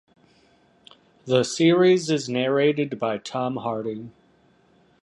The 1.27 1.43
series 1.43 2.09
is 2.09 2.27
narrated 2.27 2.97
by 2.97 3.19
Tom 3.19 3.57
Hardy. 3.57 4.09